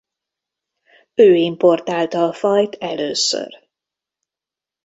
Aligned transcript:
Ő 1.13 1.35
importálta 1.35 2.23
a 2.27 2.33
fajt 2.33 2.75
először. 2.79 3.67